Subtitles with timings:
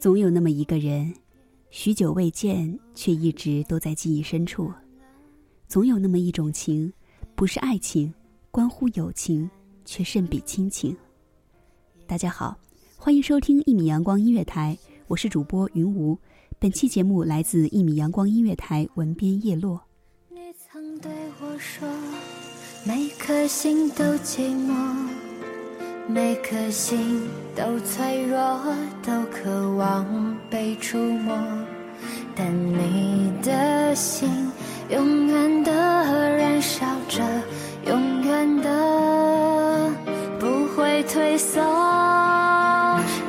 [0.00, 1.12] 总有那么一个人，
[1.70, 4.72] 许久未见，却一直都在记忆深处。
[5.66, 6.92] 总有那么一种情，
[7.34, 8.14] 不是爱情，
[8.52, 9.50] 关乎友情，
[9.84, 10.96] 却胜比亲情。
[12.06, 12.56] 大家好，
[12.96, 16.16] 欢迎收听一米阳光音乐台，我是主播云无。
[16.60, 19.82] 本期节目来自一米阳光音乐台文编叶落。
[20.30, 21.88] 你曾对我说，
[22.86, 25.08] 每颗心都寂寞，
[26.10, 28.38] 每颗心都脆弱，
[29.04, 30.06] 都渴望
[30.48, 31.36] 被触摸。
[32.34, 34.50] 但你的心
[34.88, 37.22] 永远的燃烧着，
[37.84, 39.90] 永远的
[40.40, 41.60] 不会退缩。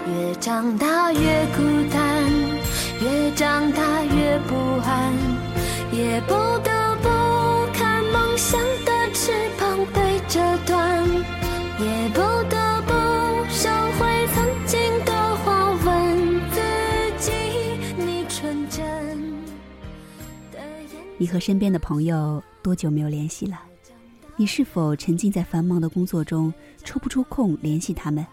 [0.08, 1.20] 越长大越
[1.58, 1.62] 孤
[1.92, 2.24] 单，
[3.02, 3.82] 越长大
[21.18, 23.60] 你和身边的朋友多久没有联系了？
[24.38, 26.54] 你是否沉浸在繁忙的工作中，
[26.86, 28.26] 抽不出空联系他们？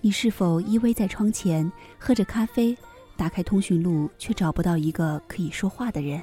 [0.00, 2.74] 你是否依偎在窗前，喝着咖啡，
[3.14, 6.22] 打开通讯录，却找不到一个可以说话的人？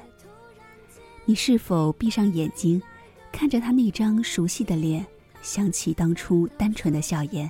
[1.24, 2.82] 你是否闭上眼睛，
[3.30, 5.06] 看着他那张熟悉的脸，
[5.40, 7.48] 想起当初单纯的笑颜？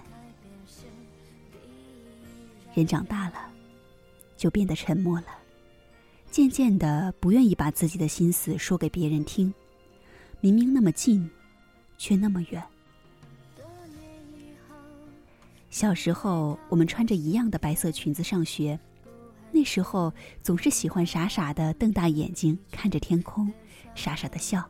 [2.75, 3.35] 人长大了，
[4.37, 5.27] 就变得沉默了。
[6.37, 9.51] 渐渐的不愿意把自己的心思说给别人听，
[10.43, 11.31] 明明那么近，
[11.97, 12.63] 却那么远。
[15.71, 18.79] 小时候，我们穿着一样的白色裙子上学，
[19.51, 23.51] 那时候总是喜欢傻傻的瞪大眼睛看着天空，
[23.95, 24.63] 傻傻的笑，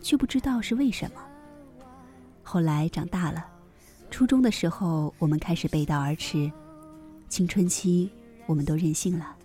[0.00, 1.20] 却不知道是为什么。
[2.42, 3.44] 后来长大了，
[4.10, 6.50] 初中的时候，我们开始背道而驰，
[7.28, 8.10] 青春期
[8.46, 9.36] 我们都任性了。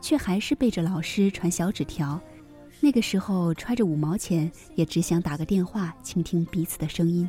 [0.00, 2.20] 却还是背着老师传小纸条。
[2.80, 7.28] 那个时候揣着五毛钱，也只想打个电话倾听彼此的声音。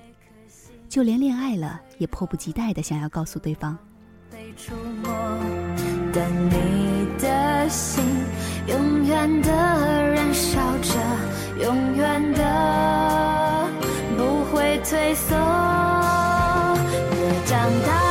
[0.87, 3.77] 就连恋爱了，也迫不及待的想要告诉对方。
[4.31, 5.11] 被触摸，
[6.13, 8.03] 但你的心
[8.67, 10.93] 永远的燃烧着，
[11.63, 13.67] 永远的
[14.17, 15.35] 不会退缩。
[17.45, 18.08] 长大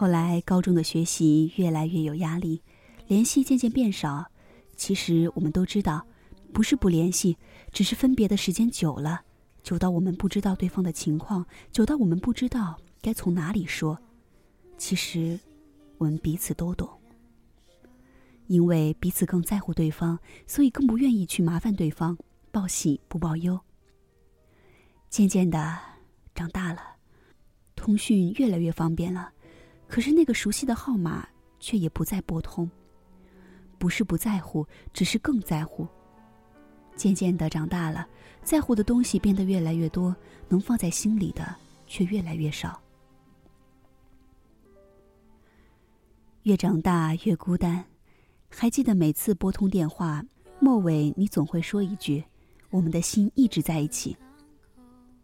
[0.00, 2.62] 后来高中的学习越来越有压力，
[3.06, 4.30] 联系渐渐变少。
[4.74, 6.06] 其实我们都知道，
[6.54, 7.36] 不是不联系，
[7.70, 9.20] 只是分别的时间久了，
[9.62, 13.98] 久到我们不知道对方的情况，久到我们不知道该从哪里说。
[14.78, 15.38] 其实，
[15.98, 16.88] 我们彼此都懂。
[18.46, 22.16] 因为彼此更在乎对方，所以更不愿意去麻烦对方，
[22.50, 23.60] 报喜不报忧。
[25.10, 25.78] 渐渐的，
[26.34, 26.80] 长大了，
[27.76, 29.32] 通讯越来越方便了，
[29.90, 31.28] 可是那个熟悉的号码
[31.58, 32.70] 却也不再拨通。
[33.76, 35.88] 不是不在乎，只是更在乎。
[36.94, 38.06] 渐渐的长大了，
[38.42, 40.14] 在乎的东西变得越来越多，
[40.48, 41.56] 能放在心里的
[41.86, 42.80] 却越来越少。
[46.42, 47.84] 越长大越孤单，
[48.48, 50.22] 还记得每次拨通电话，
[50.58, 52.22] 末尾你总会说一句
[52.70, 54.16] ：“我们的心一直在一起。”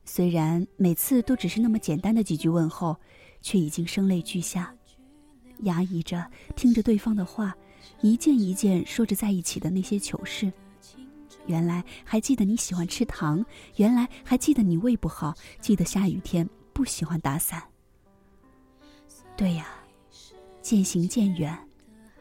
[0.05, 2.97] 虽然每次都只是那么简单的几句问候，
[3.47, 4.75] 却已经声泪俱下，
[5.59, 7.55] 压抑着听着对方的话。
[8.01, 10.53] 一件一件说着在一起的那些糗事，
[11.47, 13.47] 原来还记得你喜欢吃糖，
[13.77, 17.63] 原来还记得你胃不好，记得下雨天不喜欢打伞。
[19.37, 19.69] 对呀，
[20.61, 21.57] 渐行渐远，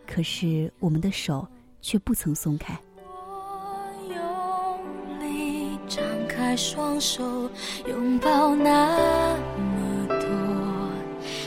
[0.05, 1.47] 可是我们的手
[1.81, 2.79] 却不曾松开。
[3.07, 7.49] 我用力张开双手，
[7.87, 9.35] 拥抱那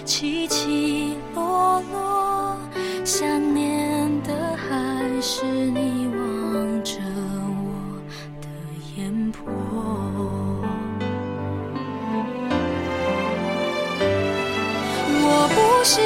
[0.09, 2.57] 起起落落，
[3.05, 4.97] 想念的还。
[5.21, 8.01] 是你望着我
[8.41, 8.47] 的
[8.97, 9.53] 眼波，
[15.21, 16.01] 我不是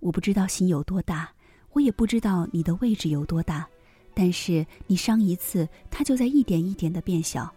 [0.00, 1.30] 我不知道心有多大，
[1.72, 3.68] 我也不知道你的位置有多大，
[4.12, 7.48] 但是你伤一次，它就在一点一点的变小，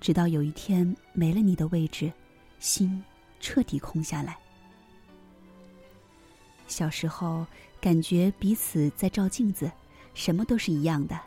[0.00, 2.12] 直到有一天没了你的位置，
[2.60, 3.02] 心
[3.40, 4.38] 彻底空下来。
[6.68, 7.44] 小时候
[7.80, 9.70] 感觉彼此在照镜子，
[10.14, 11.18] 什么都是一样的，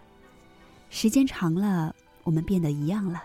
[0.89, 1.94] 时间长了，
[2.24, 3.24] 我们变得一样了。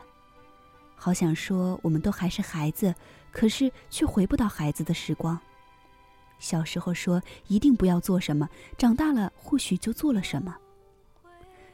[0.96, 2.92] 好想说我们都还是孩子，
[3.34, 5.38] 可是却回不到孩子的时光。
[6.38, 8.48] 小时候说一定不要做什么，
[8.78, 10.56] 长大了或许就做了什么。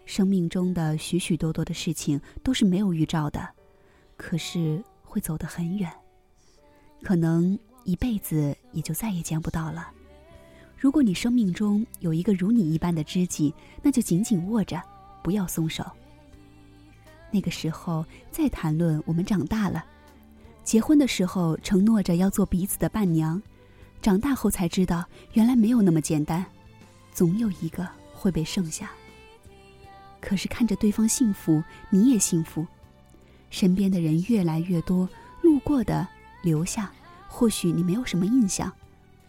[0.06, 3.46] 生命中的许许多多的事情都是没有预兆的，
[4.16, 5.92] 可是会走得很远，
[7.02, 9.92] 可能一辈子也就再也见不到了。
[10.78, 14.80] 如果你生命中有一个如你一般的知己，那就紧紧握着，
[15.22, 15.84] 不要松手。
[17.30, 19.84] 那个时候再谈论我们长大了，
[20.64, 23.40] 结婚的时候承诺着要做彼此的伴娘。
[24.02, 26.44] 长大后才知道，原来没有那么简单，
[27.12, 28.90] 总有一个会被剩下。
[30.20, 32.66] 可是看着对方幸福，你也幸福，
[33.50, 35.08] 身边的人越来越多，
[35.42, 36.06] 路过的
[36.42, 36.90] 留下，
[37.28, 38.72] 或许你没有什么印象，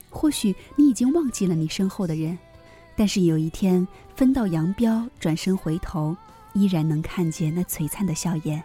[0.10, 2.38] 或许你已经忘记了你身后的人，
[2.96, 3.86] 但是有一天
[4.16, 6.16] 分道扬镳，转身回头，
[6.54, 8.62] 依然能看见那璀璨的笑颜，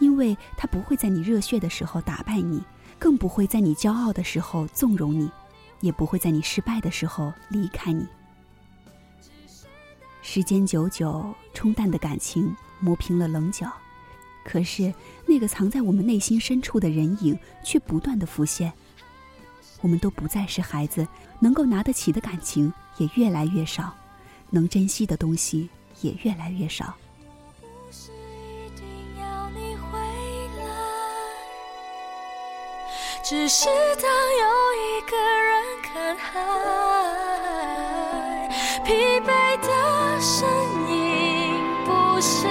[0.00, 2.60] 因为他不会在你热血的时候打败你。
[2.98, 5.30] 更不会在你骄傲的时候纵容你，
[5.80, 8.06] 也不会在你失败的时候离开你。
[10.20, 13.72] 时间久久冲淡的感情磨平了棱角，
[14.44, 14.92] 可是
[15.26, 18.70] 那个藏在我们内心深处的人影却不断的浮现。
[19.80, 23.96] 我们都不再是孩子，能够拿得起的感情也越来越少，
[24.50, 25.70] 能珍惜的东西
[26.02, 26.94] 也越来越少。
[33.30, 33.66] 只是
[34.02, 34.10] 当
[34.40, 34.44] 又
[34.74, 36.34] 一个人看海，
[38.84, 39.70] 疲惫的
[40.20, 40.48] 身
[40.88, 41.88] 影不
[42.20, 42.48] 是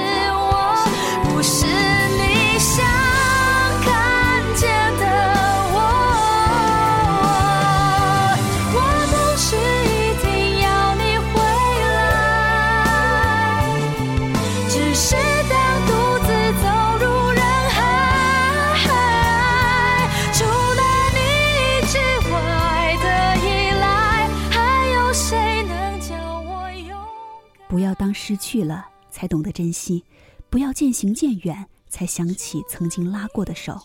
[28.10, 30.04] 当失去了才懂得珍惜，
[30.50, 33.80] 不要渐行渐远才想起曾经拉过的手。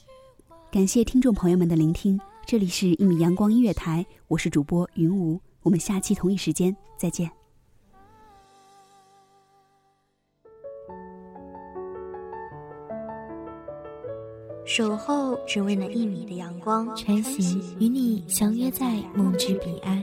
[0.72, 7.30] 感谢听众朋友们的聆听，这里是一米阳光音乐台，我是主播云无，我们下期同一时间再见。
[14.64, 20.02] 守候只为那一米的阳光，穿行与你相约在梦之彼岸。